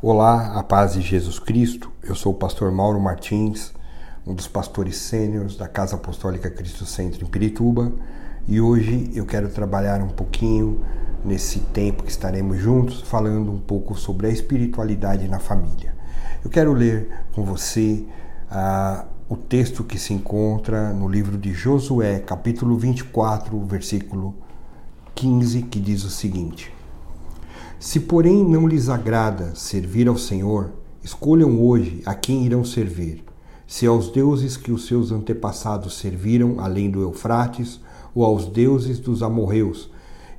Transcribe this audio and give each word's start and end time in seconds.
Olá, 0.00 0.56
a 0.56 0.62
paz 0.62 0.92
de 0.92 1.00
Jesus 1.00 1.40
Cristo. 1.40 1.90
Eu 2.04 2.14
sou 2.14 2.32
o 2.32 2.36
pastor 2.36 2.70
Mauro 2.70 3.00
Martins, 3.00 3.72
um 4.24 4.32
dos 4.32 4.46
pastores 4.46 4.96
sêniores 4.96 5.56
da 5.56 5.66
Casa 5.66 5.96
Apostólica 5.96 6.48
Cristo 6.48 6.86
Centro 6.86 7.24
em 7.24 7.26
Pirituba, 7.26 7.90
e 8.46 8.60
hoje 8.60 9.10
eu 9.12 9.26
quero 9.26 9.48
trabalhar 9.48 10.00
um 10.00 10.10
pouquinho 10.10 10.84
nesse 11.24 11.58
tempo 11.58 12.04
que 12.04 12.12
estaremos 12.12 12.58
juntos, 12.58 13.00
falando 13.00 13.50
um 13.50 13.58
pouco 13.58 13.96
sobre 13.96 14.28
a 14.28 14.30
espiritualidade 14.30 15.26
na 15.26 15.40
família. 15.40 15.96
Eu 16.44 16.50
quero 16.50 16.72
ler 16.72 17.08
com 17.32 17.42
você 17.42 18.06
uh, 18.52 19.04
o 19.28 19.36
texto 19.36 19.82
que 19.82 19.98
se 19.98 20.14
encontra 20.14 20.92
no 20.92 21.08
livro 21.08 21.36
de 21.36 21.52
Josué, 21.52 22.20
capítulo 22.20 22.78
24, 22.78 23.58
versículo 23.64 24.32
15, 25.16 25.62
que 25.62 25.80
diz 25.80 26.04
o 26.04 26.10
seguinte: 26.10 26.77
se, 27.78 28.00
porém, 28.00 28.44
não 28.44 28.66
lhes 28.66 28.88
agrada 28.88 29.54
servir 29.54 30.08
ao 30.08 30.18
Senhor, 30.18 30.72
escolham 31.02 31.60
hoje 31.62 32.02
a 32.04 32.14
quem 32.14 32.44
irão 32.44 32.64
servir: 32.64 33.24
se 33.66 33.86
aos 33.86 34.10
deuses 34.10 34.56
que 34.56 34.72
os 34.72 34.86
seus 34.86 35.12
antepassados 35.12 35.96
serviram 35.98 36.58
além 36.58 36.90
do 36.90 37.02
Eufrates, 37.02 37.80
ou 38.14 38.24
aos 38.24 38.46
deuses 38.46 38.98
dos 38.98 39.22
amorreus, 39.22 39.90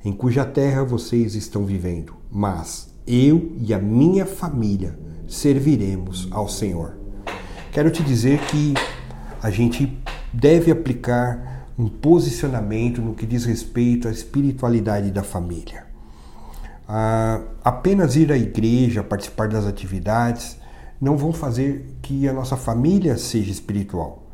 em 0.04 0.12
cuja 0.12 0.44
terra 0.44 0.84
vocês 0.84 1.34
estão 1.34 1.64
vivendo. 1.64 2.14
Mas 2.30 2.92
eu 3.06 3.52
e 3.58 3.72
a 3.72 3.78
minha 3.78 4.26
família 4.26 4.98
serviremos 5.26 6.28
ao 6.30 6.48
Senhor. 6.48 6.94
Quero 7.72 7.90
te 7.90 8.02
dizer 8.02 8.38
que 8.46 8.74
a 9.42 9.50
gente 9.50 9.98
deve 10.32 10.70
aplicar 10.70 11.68
um 11.78 11.88
posicionamento 11.88 13.00
no 13.00 13.14
que 13.14 13.24
diz 13.24 13.46
respeito 13.46 14.08
à 14.08 14.10
espiritualidade 14.10 15.10
da 15.10 15.22
família. 15.22 15.89
Ah, 16.92 17.40
apenas 17.62 18.16
ir 18.16 18.32
à 18.32 18.36
igreja, 18.36 19.04
participar 19.04 19.46
das 19.46 19.64
atividades, 19.64 20.56
não 21.00 21.16
vão 21.16 21.32
fazer 21.32 21.86
que 22.02 22.28
a 22.28 22.32
nossa 22.32 22.56
família 22.56 23.16
seja 23.16 23.52
espiritual. 23.52 24.24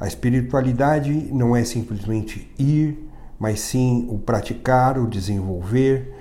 A 0.00 0.06
espiritualidade 0.06 1.12
não 1.30 1.54
é 1.54 1.62
simplesmente 1.62 2.50
ir, 2.58 3.06
mas 3.38 3.60
sim 3.60 4.08
o 4.10 4.18
praticar, 4.18 4.98
o 4.98 5.06
desenvolver. 5.06 6.14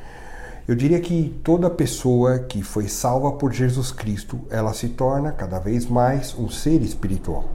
Eu 0.67 0.75
diria 0.75 0.99
que 0.99 1.33
toda 1.45 1.69
pessoa 1.69 2.39
que 2.39 2.61
foi 2.61 2.89
salva 2.89 3.31
por 3.31 3.53
Jesus 3.53 3.89
Cristo, 3.89 4.41
ela 4.49 4.73
se 4.73 4.89
torna 4.89 5.31
cada 5.31 5.59
vez 5.59 5.85
mais 5.85 6.37
um 6.37 6.49
ser 6.49 6.81
espiritual. 6.81 7.49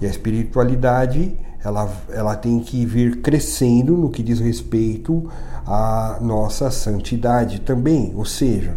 E 0.00 0.06
a 0.06 0.10
espiritualidade 0.10 1.38
ela, 1.66 1.92
ela 2.10 2.36
tem 2.36 2.60
que 2.60 2.86
vir 2.86 3.20
crescendo 3.20 3.96
no 3.96 4.08
que 4.08 4.22
diz 4.22 4.38
respeito 4.38 5.28
à 5.66 6.18
nossa 6.20 6.70
santidade 6.70 7.60
também. 7.60 8.12
Ou 8.14 8.24
seja, 8.24 8.76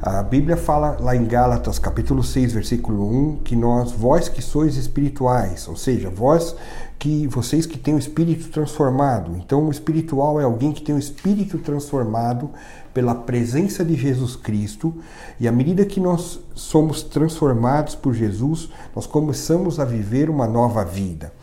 a 0.00 0.22
Bíblia 0.22 0.56
fala 0.56 0.96
lá 1.00 1.16
em 1.16 1.24
Gálatas, 1.24 1.80
capítulo 1.80 2.22
6, 2.22 2.52
versículo 2.52 3.32
1, 3.32 3.38
que 3.38 3.56
nós, 3.56 3.90
vós 3.90 4.28
que 4.28 4.40
sois 4.40 4.76
espirituais, 4.76 5.66
ou 5.66 5.74
seja, 5.74 6.08
vós 6.08 6.54
que 7.00 7.26
vocês 7.26 7.66
que 7.66 7.76
têm 7.76 7.94
o 7.94 7.98
espírito 7.98 8.48
transformado. 8.48 9.36
Então, 9.36 9.66
o 9.66 9.70
espiritual 9.70 10.40
é 10.40 10.44
alguém 10.44 10.70
que 10.70 10.82
tem 10.82 10.94
o 10.94 10.98
espírito 10.98 11.58
transformado 11.58 12.48
pela 12.94 13.14
presença 13.14 13.84
de 13.84 13.94
Jesus 13.94 14.36
Cristo, 14.36 14.94
e 15.40 15.48
à 15.48 15.52
medida 15.52 15.84
que 15.84 15.98
nós 15.98 16.38
somos 16.54 17.02
transformados 17.02 17.96
por 17.96 18.14
Jesus, 18.14 18.70
nós 18.94 19.06
começamos 19.06 19.80
a 19.80 19.84
viver 19.84 20.30
uma 20.30 20.46
nova 20.46 20.84
vida. 20.84 21.39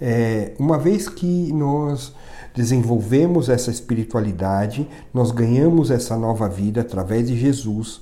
É, 0.00 0.52
uma 0.58 0.78
vez 0.78 1.08
que 1.08 1.52
nós 1.52 2.14
desenvolvemos 2.54 3.48
essa 3.48 3.70
espiritualidade, 3.70 4.88
nós 5.12 5.30
ganhamos 5.30 5.90
essa 5.90 6.16
nova 6.16 6.48
vida 6.48 6.80
através 6.80 7.28
de 7.28 7.38
Jesus, 7.38 8.00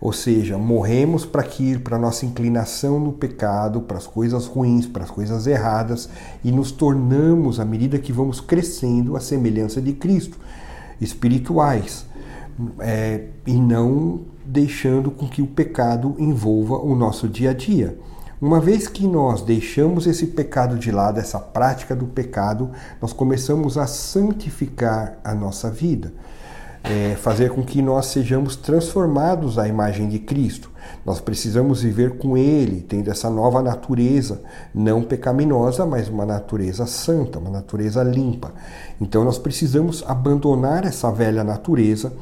ou 0.00 0.12
seja, 0.12 0.58
morremos 0.58 1.24
para 1.24 1.42
que 1.42 1.78
para 1.78 1.98
nossa 1.98 2.26
inclinação 2.26 3.00
no 3.00 3.12
pecado, 3.12 3.80
para 3.80 3.96
as 3.96 4.06
coisas 4.06 4.46
ruins, 4.46 4.86
para 4.86 5.04
as 5.04 5.10
coisas 5.10 5.46
erradas 5.46 6.08
e 6.44 6.52
nos 6.52 6.70
tornamos 6.70 7.58
à 7.58 7.64
medida 7.64 7.98
que 7.98 8.12
vamos 8.12 8.40
crescendo 8.40 9.16
a 9.16 9.20
semelhança 9.20 9.80
de 9.80 9.92
Cristo, 9.94 10.38
espirituais, 11.00 12.04
é, 12.80 13.24
e 13.46 13.54
não 13.54 14.20
deixando 14.44 15.10
com 15.10 15.26
que 15.26 15.42
o 15.42 15.46
pecado 15.46 16.14
envolva 16.18 16.76
o 16.76 16.94
nosso 16.94 17.28
dia 17.28 17.50
a 17.50 17.54
dia. 17.54 17.98
Uma 18.38 18.60
vez 18.60 18.86
que 18.86 19.06
nós 19.06 19.40
deixamos 19.40 20.06
esse 20.06 20.26
pecado 20.26 20.78
de 20.78 20.90
lado, 20.90 21.18
essa 21.18 21.38
prática 21.38 21.96
do 21.96 22.04
pecado, 22.04 22.70
nós 23.00 23.10
começamos 23.10 23.78
a 23.78 23.86
santificar 23.86 25.18
a 25.24 25.34
nossa 25.34 25.70
vida. 25.70 26.12
É, 26.84 27.16
fazer 27.16 27.50
com 27.50 27.64
que 27.64 27.80
nós 27.80 28.06
sejamos 28.06 28.54
transformados 28.54 29.58
à 29.58 29.66
imagem 29.66 30.06
de 30.08 30.18
Cristo. 30.18 30.70
Nós 31.04 31.18
precisamos 31.18 31.80
viver 31.80 32.18
com 32.18 32.36
Ele, 32.36 32.82
tendo 32.82 33.10
essa 33.10 33.30
nova 33.30 33.62
natureza, 33.62 34.42
não 34.72 35.02
pecaminosa, 35.02 35.86
mas 35.86 36.08
uma 36.08 36.26
natureza 36.26 36.84
santa, 36.86 37.38
uma 37.38 37.50
natureza 37.50 38.02
limpa. 38.02 38.52
Então 39.00 39.24
nós 39.24 39.38
precisamos 39.38 40.04
abandonar 40.06 40.84
essa 40.84 41.10
velha 41.10 41.42
natureza 41.42 42.12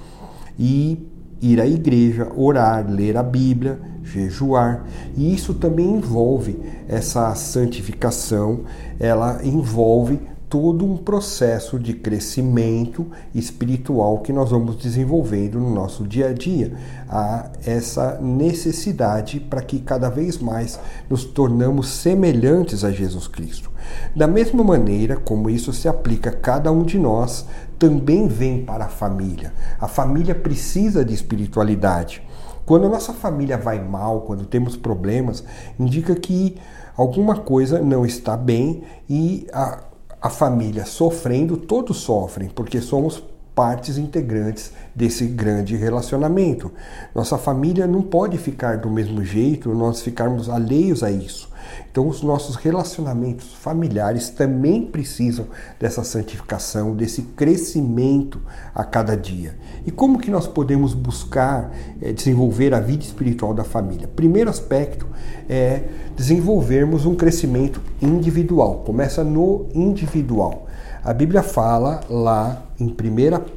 e 0.58 1.10
ir 1.44 1.60
à 1.60 1.66
igreja, 1.66 2.28
orar, 2.34 2.86
ler 2.88 3.16
a 3.16 3.22
Bíblia, 3.22 3.78
jejuar. 4.02 4.84
E 5.16 5.34
isso 5.34 5.54
também 5.54 5.96
envolve 5.96 6.58
essa 6.88 7.34
santificação, 7.34 8.60
ela 8.98 9.40
envolve 9.44 10.20
todo 10.54 10.84
um 10.84 10.96
processo 10.96 11.80
de 11.80 11.94
crescimento 11.94 13.08
espiritual 13.34 14.20
que 14.20 14.32
nós 14.32 14.52
vamos 14.52 14.76
desenvolvendo 14.76 15.58
no 15.58 15.68
nosso 15.68 16.06
dia 16.06 16.28
a 16.28 16.32
dia. 16.32 16.72
Há 17.08 17.50
essa 17.66 18.20
necessidade 18.20 19.40
para 19.40 19.60
que 19.60 19.80
cada 19.80 20.08
vez 20.08 20.38
mais 20.38 20.78
nos 21.10 21.24
tornamos 21.24 21.88
semelhantes 21.88 22.84
a 22.84 22.92
Jesus 22.92 23.26
Cristo. 23.26 23.68
Da 24.14 24.28
mesma 24.28 24.62
maneira 24.62 25.16
como 25.16 25.50
isso 25.50 25.72
se 25.72 25.88
aplica 25.88 26.30
a 26.30 26.36
cada 26.36 26.70
um 26.70 26.84
de 26.84 27.00
nós, 27.00 27.46
também 27.76 28.28
vem 28.28 28.64
para 28.64 28.84
a 28.84 28.88
família. 28.88 29.52
A 29.80 29.88
família 29.88 30.36
precisa 30.36 31.04
de 31.04 31.14
espiritualidade. 31.14 32.22
Quando 32.64 32.86
a 32.86 32.90
nossa 32.90 33.12
família 33.12 33.58
vai 33.58 33.82
mal, 33.82 34.20
quando 34.20 34.46
temos 34.46 34.76
problemas, 34.76 35.42
indica 35.80 36.14
que 36.14 36.54
alguma 36.96 37.38
coisa 37.38 37.80
não 37.80 38.06
está 38.06 38.36
bem 38.36 38.84
e 39.10 39.48
a 39.52 39.80
a 40.24 40.30
família 40.30 40.86
sofrendo, 40.86 41.54
todos 41.54 41.98
sofrem, 41.98 42.48
porque 42.48 42.80
somos 42.80 43.22
partes 43.54 43.98
integrantes 43.98 44.72
desse 44.94 45.26
grande 45.26 45.76
relacionamento. 45.76 46.72
Nossa 47.14 47.38
família 47.38 47.86
não 47.86 48.02
pode 48.02 48.36
ficar 48.36 48.78
do 48.78 48.90
mesmo 48.90 49.24
jeito, 49.24 49.72
nós 49.74 50.02
ficarmos 50.02 50.48
alheios 50.48 51.02
a 51.02 51.10
isso. 51.10 51.52
Então, 51.90 52.08
os 52.08 52.22
nossos 52.22 52.56
relacionamentos 52.56 53.54
familiares 53.54 54.28
também 54.28 54.84
precisam 54.84 55.46
dessa 55.78 56.02
santificação, 56.04 56.94
desse 56.94 57.22
crescimento 57.22 58.40
a 58.74 58.84
cada 58.84 59.16
dia. 59.16 59.56
E 59.86 59.90
como 59.90 60.18
que 60.18 60.30
nós 60.30 60.46
podemos 60.46 60.92
buscar 60.92 61.72
é, 62.02 62.12
desenvolver 62.12 62.74
a 62.74 62.80
vida 62.80 63.04
espiritual 63.04 63.54
da 63.54 63.64
família? 63.64 64.08
Primeiro 64.08 64.50
aspecto 64.50 65.06
é 65.48 65.84
desenvolvermos 66.16 67.06
um 67.06 67.14
crescimento 67.14 67.80
individual. 68.00 68.82
Começa 68.84 69.24
no 69.24 69.66
individual. 69.74 70.66
A 71.02 71.12
Bíblia 71.12 71.42
fala 71.42 72.00
lá 72.08 72.63
em 72.78 72.86
1 72.86 72.94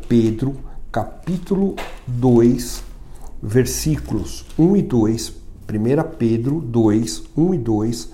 Pedro, 0.07 0.55
capítulo 0.91 1.75
2, 2.05 2.83
versículos 3.41 4.45
1 4.57 4.77
e 4.77 4.81
2, 4.83 5.29
1 5.29 6.17
Pedro 6.17 6.61
2, 6.61 7.23
1 7.35 7.53
e 7.53 7.57
2, 7.57 8.09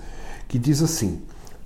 que 0.48 0.58
diz 0.58 0.82
assim: 0.82 1.20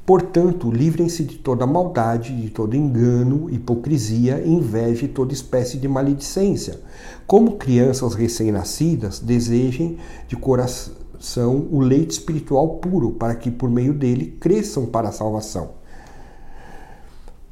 Portanto, 0.04 0.71
livrem-se 0.72 1.22
de 1.22 1.37
toda 1.37 1.66
maldade, 1.66 2.34
de 2.34 2.50
todo 2.50 2.75
engano, 2.75 3.49
hipocrisia, 3.49 4.44
inveja 4.44 5.04
e 5.04 5.09
toda 5.09 5.32
espécie 5.32 5.78
de 5.78 5.87
maledicência. 5.87 6.81
Como 7.25 7.59
crianças 7.59 8.15
recém-nascidas, 8.15 9.20
desejem 9.20 9.99
de 10.26 10.34
coração 10.34 11.69
o 11.70 11.79
leite 11.79 12.11
espiritual 12.12 12.79
puro, 12.79 13.12
para 13.12 13.37
que 13.37 13.52
por 13.52 13.70
meio 13.70 13.94
dele 13.94 14.37
cresçam 14.40 14.87
para 14.87 15.11
a 15.11 15.12
salvação 15.12 15.77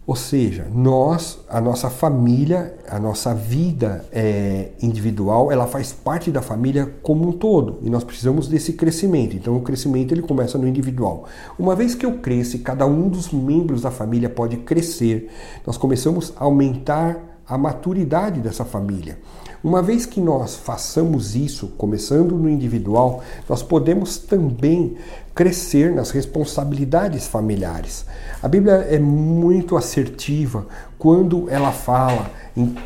ou 0.06 0.14
seja, 0.14 0.68
nós, 0.72 1.40
a 1.48 1.60
nossa 1.60 1.90
família, 1.90 2.78
a 2.88 3.00
nossa 3.00 3.34
vida 3.34 4.04
é, 4.12 4.68
individual, 4.80 5.50
ela 5.50 5.66
faz 5.66 5.92
parte 5.92 6.30
da 6.30 6.40
família 6.40 6.94
como 7.02 7.28
um 7.28 7.32
todo 7.32 7.80
e 7.82 7.90
nós 7.90 8.04
precisamos 8.04 8.46
desse 8.46 8.74
crescimento. 8.74 9.34
Então, 9.34 9.56
o 9.56 9.62
crescimento 9.62 10.12
ele 10.12 10.22
começa 10.22 10.56
no 10.56 10.68
individual. 10.68 11.24
Uma 11.58 11.74
vez 11.74 11.96
que 11.96 12.06
eu 12.06 12.18
cresço 12.18 12.56
cada 12.60 12.86
um 12.86 13.08
dos 13.08 13.32
membros 13.32 13.82
da 13.82 13.90
família 13.90 14.30
pode 14.30 14.58
crescer, 14.58 15.28
nós 15.66 15.76
começamos 15.76 16.32
a 16.36 16.44
aumentar 16.44 17.35
a 17.48 17.56
maturidade 17.56 18.40
dessa 18.40 18.64
família. 18.64 19.18
Uma 19.62 19.82
vez 19.82 20.06
que 20.06 20.20
nós 20.20 20.54
façamos 20.54 21.34
isso, 21.34 21.68
começando 21.78 22.36
no 22.36 22.48
individual, 22.48 23.22
nós 23.48 23.62
podemos 23.62 24.16
também 24.16 24.96
crescer 25.34 25.92
nas 25.92 26.10
responsabilidades 26.10 27.26
familiares. 27.26 28.06
A 28.42 28.48
Bíblia 28.48 28.86
é 28.90 28.98
muito 28.98 29.76
assertiva 29.76 30.66
quando 30.98 31.50
ela 31.50 31.72
fala 31.72 32.30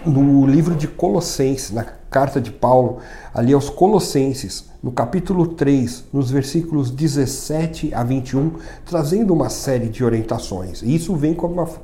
no 0.07 0.47
livro 0.47 0.75
de 0.75 0.89
Colossenses, 0.89 1.71
carta 2.11 2.41
de 2.41 2.51
Paulo 2.51 2.99
ali 3.33 3.53
aos 3.53 3.71
Colossenses, 3.71 4.69
no 4.83 4.91
capítulo 4.91 5.47
3, 5.47 6.05
nos 6.13 6.31
versículos 6.31 6.91
17 6.91 7.95
a 7.95 8.03
21, 8.03 8.55
trazendo 8.85 9.33
uma 9.33 9.49
série 9.49 9.89
de 9.89 10.03
orientações. 10.03 10.83
E 10.83 10.95
isso 10.95 11.15
vem 11.15 11.37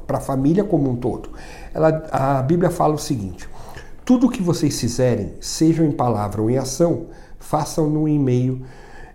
para 0.06 0.18
a 0.18 0.20
família 0.20 0.64
como 0.64 0.90
um 0.90 0.96
todo. 0.96 1.30
Ela, 1.72 2.06
a 2.10 2.42
Bíblia 2.42 2.70
fala 2.70 2.94
o 2.94 2.98
seguinte: 2.98 3.48
tudo 4.04 4.26
o 4.26 4.30
que 4.30 4.42
vocês 4.42 4.80
fizerem, 4.80 5.34
sejam 5.40 5.86
em 5.86 5.92
palavra 5.92 6.42
ou 6.42 6.50
em 6.50 6.58
ação, 6.58 7.06
façam-no 7.38 8.08
em 8.08 8.18
meio 8.18 8.62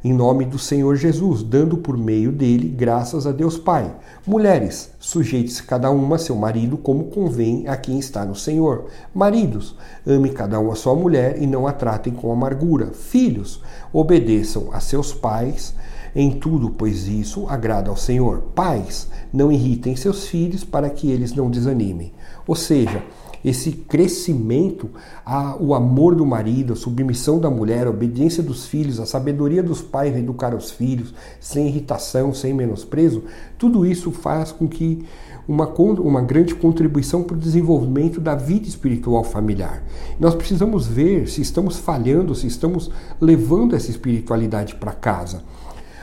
em 0.04 0.12
nome 0.12 0.46
do 0.46 0.58
Senhor 0.58 0.96
Jesus, 0.96 1.44
dando 1.44 1.78
por 1.78 1.96
meio 1.96 2.32
dele 2.32 2.68
graças 2.68 3.28
a 3.28 3.32
Deus 3.32 3.58
Pai. 3.58 3.94
Mulheres, 4.26 4.92
sujeite-se 5.00 5.62
cada 5.64 5.92
uma 5.92 6.16
a 6.16 6.20
seu 6.20 6.36
marido 6.36 6.76
como 6.76 7.06
convém 7.06 7.68
a 7.68 7.78
quem 7.78 8.00
está 8.00 8.26
no 8.26 8.36
Senhor. 8.36 8.86
Maridos, 9.14 9.76
ame 10.06 10.30
cada 10.30 10.60
um 10.60 10.72
a 10.72 10.76
sua 10.76 10.96
mulher 10.96 11.42
e 11.42 11.46
não 11.46 11.68
a 11.68 11.72
tratem 11.72 12.14
com 12.14 12.32
amargura. 12.32 12.88
Filhos, 12.88 13.62
obedeçam 13.94 14.70
a 14.74 14.80
seus 14.80 15.14
pais 15.14 15.74
em 16.16 16.32
tudo, 16.32 16.72
pois 16.72 17.08
isso 17.08 17.48
agrada 17.48 17.90
ao 17.90 17.96
Senhor. 17.96 18.42
Pais, 18.56 19.08
não 19.32 19.52
irritem 19.52 19.96
seus 19.96 20.28
filhos 20.28 20.64
para 20.64 20.90
que 20.90 21.12
eles 21.12 21.34
não 21.34 21.50
desanimem. 21.50 22.12
Ou 22.48 22.56
seja, 22.56 23.04
esse 23.44 23.72
crescimento, 23.72 24.90
a, 25.26 25.56
o 25.60 25.74
amor 25.74 26.16
do 26.16 26.26
marido, 26.26 26.74
a 26.74 26.76
submissão 26.76 27.40
da 27.40 27.50
mulher, 27.50 27.88
a 27.88 27.90
obediência 27.90 28.44
dos 28.44 28.66
filhos, 28.66 29.00
a 29.00 29.06
sabedoria 29.06 29.64
dos 29.64 29.82
pais 29.82 30.16
em 30.16 30.20
educar 30.20 30.54
os 30.54 30.72
filhos, 30.72 31.14
sem 31.40 31.68
irritação, 31.68 32.34
sem 32.34 32.54
menosprezo, 32.54 33.24
tudo 33.58 33.86
isso 33.86 34.12
faz 34.12 34.52
com 34.52 34.68
que 34.68 35.06
uma, 35.48 35.68
uma 35.68 36.22
grande 36.22 36.56
contribuição 36.56 37.24
para 37.24 37.36
o 37.36 37.40
desenvolvimento 37.40 38.22
da 38.22 38.36
vida 38.36 38.68
espiritual 38.68 39.24
familiar. 39.24 39.84
Nós 40.20 40.36
precisamos 40.36 40.88
ver 40.88 41.28
se 41.28 41.42
estamos 41.42 41.78
falhando, 41.78 42.36
se 42.36 42.48
estamos 42.48 42.92
levando 43.20 43.76
essa 43.76 43.90
espiritualidade 43.90 44.76
para 44.76 44.92
casa. 44.92 45.44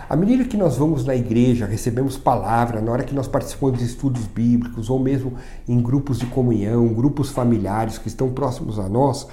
À 0.09 0.17
medida 0.17 0.45
que 0.45 0.57
nós 0.57 0.79
vamos 0.79 1.05
na 1.05 1.15
igreja, 1.15 1.67
recebemos 1.67 2.17
palavra, 2.17 2.81
na 2.81 2.91
hora 2.91 3.05
que 3.05 3.15
nós 3.15 3.29
participamos 3.29 3.79
de 3.79 3.85
estudos 3.85 4.27
bíblicos, 4.27 4.89
ou 4.89 4.99
mesmo 4.99 5.35
em 5.69 5.83
grupos 5.83 6.19
de 6.19 6.25
comunhão, 6.25 6.89
grupos 6.95 7.29
familiares 7.31 7.99
que 7.99 8.09
estão 8.09 8.31
próximos 8.31 8.79
a 8.79 8.89
nós, 8.89 9.27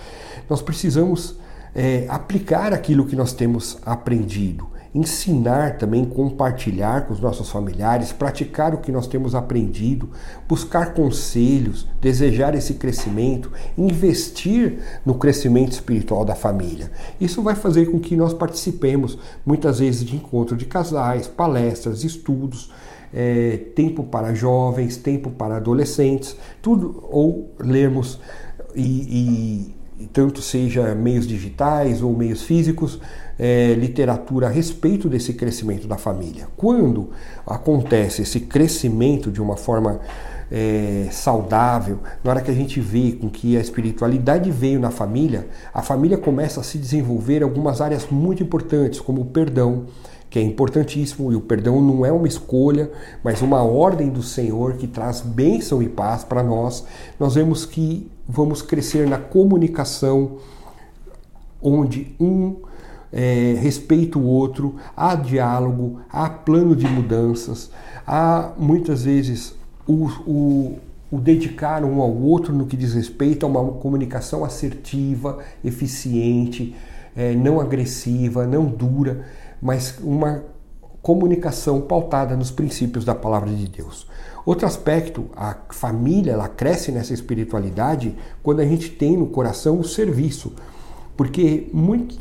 nós 0.50 0.62
precisamos 0.62 1.38
é, 1.74 2.06
aplicar 2.10 2.74
aquilo 2.74 3.06
que 3.06 3.16
nós 3.16 3.31
temos 3.31 3.77
aprendido 3.86 4.75
ensinar 4.95 5.77
também, 5.77 6.06
compartilhar 6.06 7.06
com 7.06 7.13
os 7.13 7.19
nossos 7.19 7.50
familiares, 7.50 8.13
praticar 8.13 8.74
o 8.74 8.77
que 8.77 8.94
nós 8.94 9.07
temos 9.07 9.36
aprendido, 9.36 10.09
buscar 10.47 10.94
conselhos, 10.94 11.86
desejar 12.00 12.56
esse 12.56 12.75
crescimento, 12.75 13.51
investir 13.77 14.80
no 15.06 15.15
crescimento 15.15 15.74
espiritual 15.74 16.24
da 16.24 16.33
família. 16.33 16.89
Isso 17.19 17.44
vai 17.44 17.56
fazer 17.56 17.88
com 17.88 18.00
que 18.00 18.15
nós 18.15 18.33
participemos 18.33 19.19
muitas 19.45 19.80
vezes 19.80 20.06
de 20.06 20.15
encontro 20.15 20.56
de 20.56 20.63
casais, 20.65 21.27
palestras, 21.27 22.06
estudos. 22.06 22.71
É, 23.18 23.57
tempo 23.74 24.03
para 24.03 24.33
jovens, 24.33 24.98
tempo 24.98 25.30
para 25.30 25.56
adolescentes, 25.56 26.36
tudo, 26.62 27.01
ou 27.09 27.50
lermos 27.59 28.19
e, 28.75 28.81
e 28.81 29.75
tanto 30.12 30.42
seja 30.42 30.94
meios 30.94 31.27
digitais 31.27 32.01
ou 32.01 32.15
meios 32.15 32.44
físicos, 32.44 33.00
é, 33.38 33.74
literatura 33.74 34.47
a 34.47 34.50
respeito 34.50 35.09
desse 35.09 35.33
crescimento 35.33 35.88
da 35.88 35.97
família. 35.97 36.47
Quando 36.56 37.09
acontece 37.45 38.21
esse 38.21 38.42
crescimento 38.42 39.31
de 39.31 39.42
uma 39.42 39.57
forma 39.57 40.00
é, 40.51 41.07
saudável, 41.12 42.00
na 42.24 42.31
hora 42.31 42.42
que 42.42 42.51
a 42.51 42.53
gente 42.53 42.80
vê 42.80 43.13
com 43.13 43.30
que 43.30 43.57
a 43.57 43.62
espiritualidade 43.62 44.51
veio 44.51 44.80
na 44.80 44.92
família, 44.92 45.47
a 45.74 45.81
família 45.81 46.18
começa 46.18 46.59
a 46.59 46.63
se 46.63 46.77
desenvolver 46.77 47.44
algumas 47.44 47.81
áreas 47.81 48.07
muito 48.09 48.44
importantes, 48.44 49.00
como 49.00 49.21
o 49.21 49.25
perdão, 49.25 49.86
que 50.35 50.39
é 50.39 50.41
importantíssimo, 50.41 51.31
e 51.31 51.35
o 51.37 51.39
perdão 51.39 51.79
não 51.79 52.05
é 52.05 52.11
uma 52.11 52.27
escolha, 52.27 52.91
mas 53.23 53.41
uma 53.41 53.63
ordem 53.63 54.09
do 54.09 54.21
Senhor 54.21 54.73
que 54.73 54.85
traz 54.85 55.21
bênção 55.21 55.81
e 55.81 55.87
paz 55.87 56.25
para 56.25 56.43
nós. 56.43 56.85
Nós 57.17 57.35
vemos 57.35 57.65
que 57.65 58.11
vamos 58.27 58.61
crescer 58.61 59.07
na 59.07 59.17
comunicação, 59.17 60.39
onde 61.61 62.13
um 62.19 62.57
é, 63.13 63.55
respeita 63.61 64.19
o 64.19 64.25
outro, 64.25 64.75
há 64.93 65.15
diálogo, 65.15 66.01
há 66.11 66.29
plano 66.29 66.75
de 66.75 66.85
mudanças, 66.85 67.71
há 68.05 68.51
muitas 68.57 69.05
vezes 69.05 69.55
o, 69.88 70.09
o, 70.27 70.79
o 71.13 71.17
dedicar 71.17 71.81
um 71.81 72.01
ao 72.01 72.13
outro 72.13 72.53
no 72.53 72.65
que 72.65 72.75
diz 72.75 72.93
respeito 72.93 73.45
a 73.45 73.47
uma 73.47 73.71
comunicação 73.75 74.43
assertiva, 74.43 75.39
eficiente, 75.63 76.75
é, 77.15 77.33
não 77.33 77.61
agressiva, 77.61 78.45
não 78.45 78.65
dura, 78.65 79.23
mas 79.61 79.97
uma 80.01 80.43
comunicação 81.01 81.81
pautada 81.81 82.35
nos 82.35 82.49
princípios 82.49 83.05
da 83.05 83.13
palavra 83.13 83.51
de 83.51 83.67
Deus. 83.67 84.07
Outro 84.45 84.65
aspecto, 84.65 85.25
a 85.35 85.55
família 85.69 86.33
ela 86.33 86.47
cresce 86.47 86.91
nessa 86.91 87.13
espiritualidade 87.13 88.15
quando 88.41 88.59
a 88.59 88.65
gente 88.65 88.89
tem 88.89 89.17
no 89.17 89.27
coração 89.27 89.79
o 89.79 89.83
serviço. 89.83 90.53
Porque 91.17 91.69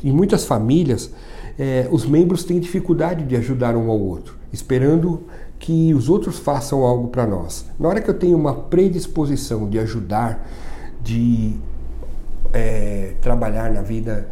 em 0.03 0.11
muitas 0.11 0.45
famílias 0.45 1.11
é, 1.57 1.87
os 1.91 2.05
membros 2.05 2.43
têm 2.43 2.59
dificuldade 2.59 3.23
de 3.23 3.35
ajudar 3.35 3.75
um 3.75 3.89
ao 3.89 3.99
outro, 3.99 4.37
esperando 4.51 5.23
que 5.59 5.93
os 5.93 6.09
outros 6.09 6.37
façam 6.37 6.83
algo 6.83 7.07
para 7.07 7.25
nós. 7.25 7.65
Na 7.79 7.89
hora 7.89 8.01
que 8.01 8.09
eu 8.09 8.13
tenho 8.13 8.37
uma 8.37 8.53
predisposição 8.53 9.69
de 9.69 9.79
ajudar, 9.79 10.47
de 11.01 11.55
é, 12.53 13.13
trabalhar 13.21 13.71
na 13.71 13.81
vida, 13.81 14.29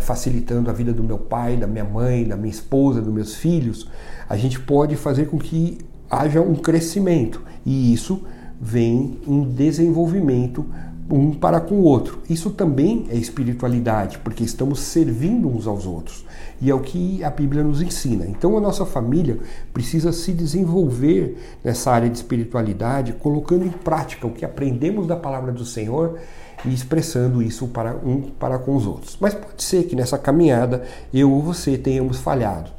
facilitando 0.00 0.70
a 0.70 0.72
vida 0.72 0.92
do 0.92 1.02
meu 1.02 1.18
pai, 1.18 1.56
da 1.56 1.66
minha 1.66 1.84
mãe, 1.84 2.24
da 2.24 2.36
minha 2.36 2.50
esposa, 2.50 3.00
dos 3.00 3.12
meus 3.12 3.34
filhos, 3.34 3.88
a 4.28 4.36
gente 4.36 4.60
pode 4.60 4.96
fazer 4.96 5.26
com 5.26 5.38
que 5.38 5.78
haja 6.10 6.40
um 6.40 6.54
crescimento. 6.54 7.42
E 7.64 7.92
isso 7.92 8.22
vem 8.60 9.18
em 9.26 9.42
desenvolvimento 9.42 10.64
um 11.10 11.32
para 11.32 11.60
com 11.60 11.76
o 11.76 11.82
outro. 11.82 12.20
Isso 12.28 12.50
também 12.50 13.06
é 13.10 13.16
espiritualidade, 13.16 14.18
porque 14.18 14.42
estamos 14.42 14.80
servindo 14.80 15.48
uns 15.48 15.66
aos 15.66 15.86
outros. 15.86 16.24
E 16.60 16.70
é 16.70 16.74
o 16.74 16.80
que 16.80 17.22
a 17.22 17.30
Bíblia 17.30 17.62
nos 17.62 17.82
ensina. 17.82 18.26
Então 18.26 18.56
a 18.56 18.60
nossa 18.60 18.84
família 18.84 19.38
precisa 19.72 20.12
se 20.12 20.32
desenvolver 20.32 21.36
nessa 21.62 21.90
área 21.90 22.08
de 22.08 22.16
espiritualidade, 22.16 23.12
colocando 23.12 23.64
em 23.64 23.70
prática 23.70 24.26
o 24.26 24.32
que 24.32 24.44
aprendemos 24.44 25.06
da 25.06 25.16
palavra 25.16 25.52
do 25.52 25.64
Senhor 25.64 26.18
e 26.64 26.72
expressando 26.72 27.42
isso 27.42 27.68
para 27.68 27.94
um 27.94 28.22
para 28.22 28.58
com 28.58 28.74
os 28.74 28.86
outros. 28.86 29.16
Mas 29.20 29.34
pode 29.34 29.62
ser 29.62 29.84
que 29.84 29.94
nessa 29.94 30.18
caminhada 30.18 30.82
eu 31.12 31.30
ou 31.30 31.42
você 31.42 31.76
tenhamos 31.76 32.18
falhado. 32.18 32.70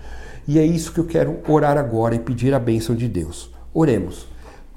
E 0.47 0.57
é 0.57 0.65
isso 0.65 0.93
que 0.93 0.99
eu 0.99 1.05
quero 1.05 1.39
orar 1.47 1.77
agora 1.77 2.15
e 2.15 2.19
pedir 2.19 2.53
a 2.53 2.59
bênção 2.59 2.95
de 2.95 3.07
Deus. 3.07 3.51
Oremos. 3.73 4.27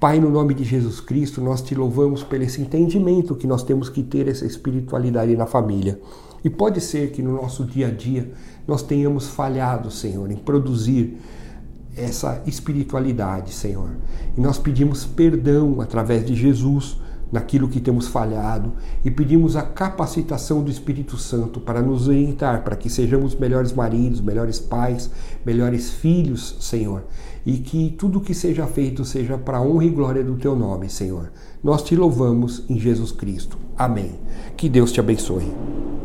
Pai, 0.00 0.18
no 0.18 0.30
nome 0.30 0.54
de 0.54 0.64
Jesus 0.64 0.98
Cristo, 0.98 1.42
nós 1.42 1.60
te 1.60 1.74
louvamos 1.74 2.22
pelo 2.22 2.42
esse 2.42 2.58
entendimento 2.62 3.34
que 3.34 3.46
nós 3.46 3.62
temos 3.62 3.90
que 3.90 4.02
ter 4.02 4.28
essa 4.28 4.46
espiritualidade 4.46 5.36
na 5.36 5.44
família. 5.44 6.00
E 6.42 6.48
pode 6.48 6.80
ser 6.80 7.10
que 7.10 7.20
no 7.20 7.34
nosso 7.36 7.66
dia 7.66 7.88
a 7.88 7.90
dia 7.90 8.32
nós 8.66 8.82
tenhamos 8.82 9.28
falhado, 9.28 9.90
Senhor, 9.90 10.30
em 10.30 10.36
produzir 10.36 11.18
essa 11.94 12.42
espiritualidade, 12.46 13.52
Senhor. 13.52 13.90
E 14.38 14.40
nós 14.40 14.56
pedimos 14.56 15.04
perdão 15.04 15.82
através 15.82 16.24
de 16.24 16.34
Jesus 16.34 16.96
naquilo 17.30 17.68
que 17.68 17.80
temos 17.80 18.08
falhado 18.08 18.72
e 19.04 19.10
pedimos 19.10 19.56
a 19.56 19.62
capacitação 19.62 20.62
do 20.62 20.70
Espírito 20.70 21.16
Santo 21.16 21.60
para 21.60 21.82
nos 21.82 22.08
orientar, 22.08 22.62
para 22.64 22.76
que 22.76 22.90
sejamos 22.90 23.34
melhores 23.34 23.72
maridos, 23.72 24.20
melhores 24.20 24.58
pais, 24.58 25.10
melhores 25.44 25.90
filhos, 25.90 26.56
Senhor, 26.60 27.04
e 27.44 27.58
que 27.58 27.94
tudo 27.98 28.20
que 28.20 28.34
seja 28.34 28.66
feito 28.66 29.04
seja 29.04 29.38
para 29.38 29.60
honra 29.60 29.84
e 29.84 29.90
glória 29.90 30.24
do 30.24 30.36
teu 30.36 30.54
nome, 30.56 30.88
Senhor. 30.88 31.30
Nós 31.62 31.82
te 31.82 31.96
louvamos 31.96 32.64
em 32.68 32.78
Jesus 32.78 33.12
Cristo. 33.12 33.58
Amém. 33.76 34.12
Que 34.56 34.68
Deus 34.68 34.92
te 34.92 35.00
abençoe. 35.00 35.90